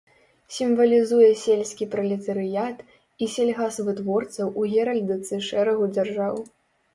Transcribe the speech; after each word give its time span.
Сімвалізуе 0.53 1.27
сельскі 1.41 1.87
пралетарыят 1.93 2.77
і 3.25 3.29
сельгасвытворцаў 3.35 4.47
у 4.63 4.65
геральдыцы 4.73 5.41
шэрагу 5.51 5.85
дзяржаў. 5.95 6.35